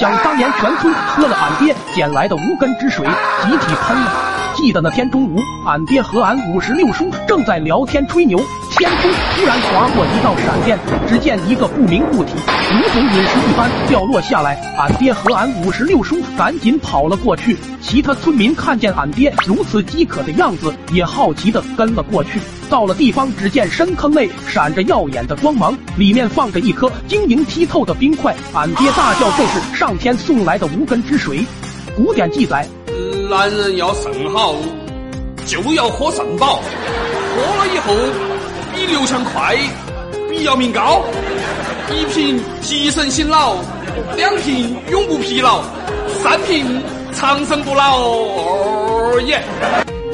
[0.00, 3.06] 想当年全村喝了俺爹捡来的无根之水，
[3.42, 4.10] 集体喷了。
[4.54, 8.40] 记得那天中午，俺爹和俺五十六叔正在聊天吹牛，
[8.80, 12.32] 天空突然划过一道闪电，只见一个不明物体
[12.72, 14.58] 如同陨石一般掉落下来。
[14.78, 22.40] 俺爹和俺五十六叔赶紧跑了过去，其他村民看见俺爹如此饥渴的样子，也好奇的跟了过去。
[22.70, 28.34] 到了地方，只见深坑内闪着耀眼的光芒，里面放着一颗晶莹剔透的冰块。
[28.54, 31.44] 俺爹大叫：“这是上天送来的无根之水！”
[31.94, 32.66] 古典记载。
[33.28, 34.54] 男人要肾好，
[35.44, 36.62] 就要喝肾宝。
[37.36, 37.94] 喝了以后，
[38.80, 39.54] 比刘强快，
[40.30, 41.04] 比姚明高。
[41.92, 43.56] 一瓶提神醒脑，
[44.16, 45.62] 两瓶永不疲劳，
[46.22, 47.98] 三瓶长生不老。
[47.98, 49.44] 哦耶！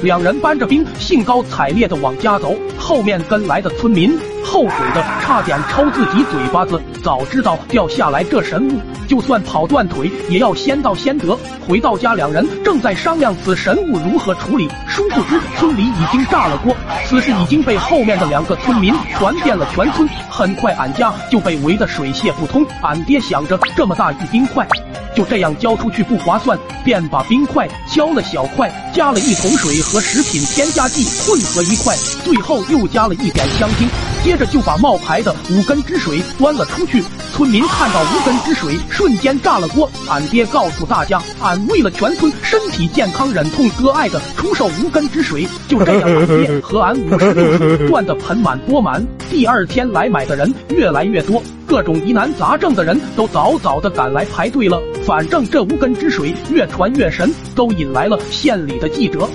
[0.00, 4.16] 两人搬着兵，兴高采烈的往家走，后面跟来的村民。
[4.44, 11.36] 后悔的差点抽自己嘴巴子，早知道掉下来这神物，就算跑断腿也要先到先得。
[11.66, 16.74] 回到家，两人正在商量此神物如何处理，殊不知村里已经炸了锅。
[17.04, 22.64] 此事已经被后面的两个村民传遍了全村，很快俺家就被围得水泄不通。
[22.82, 24.66] 俺爹想着这么大一冰块。
[25.14, 33.86] 就这样交出去不划算，便把冰块敲了小块，加了一桶水和食品添加剂混合一块，最后又加了一点香精，
[34.22, 37.02] 接着就把冒牌的无根之水端了出去。
[37.32, 39.90] 村民看到无根之水，瞬间炸了锅。
[40.08, 45.48] 俺爹告诉大家，俺为了全村身体健康，忍痛割爱的出售无根之水。
[45.66, 49.04] 就这样，俺爹和俺五十六叔赚得盆满钵满。
[49.28, 51.42] 第二天来买的人越来越多。
[51.66, 54.80] 各种疑难杂症的人都早早的赶来排队了。
[55.04, 59.28] 反正这无根之水越传越神，都引来了县里的记者。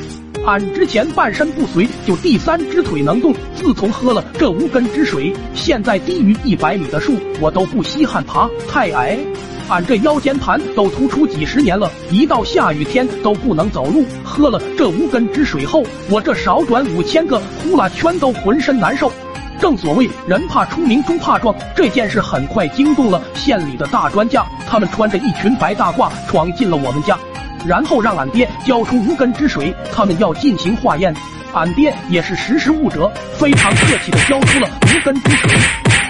[0.47, 3.33] 俺之前半身不遂，就第三只腿能动。
[3.53, 9.19] 自从喝了这无根之水，现在低于一百米的树我都不稀罕爬，太矮。
[9.67, 14.05] 俺这腰间盘都突出几十年了，一到下雨天都不能走路。
[14.23, 19.11] 喝了这无根之水后，我这少转五千个呼啦圈都浑身难受。
[19.59, 24.45] 正所谓人怕出名猪怕壮，这件事很快惊动了县里的大专家。
[24.65, 27.19] 他们穿着一群白大褂闯进了我们家，
[27.65, 31.13] 然后让俺爹交出无根之水，他们要进行化验。
[31.53, 35.51] 俺爹也是识时务者，非常客气的交出了无根之水。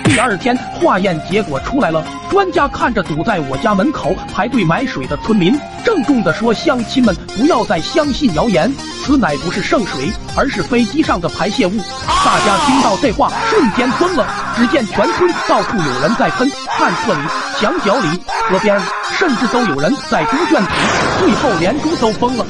[0.04, 11.78] 第二天化验结果出来了，专家看着堵在我家门口排队买水的村民，郑重地说：“乡亲们，不要再相信谣言，此乃不是圣水，而是飞机上的排泄物。”
[12.26, 14.47] 大家听到这话，瞬间疯了。
[14.58, 17.20] 只见全村到处有人在喷，旱厕里、
[17.60, 18.08] 墙角里、
[18.50, 18.82] 河边，
[19.14, 20.68] 甚至都有人在猪圈里，
[21.20, 22.46] 最后连猪都疯了。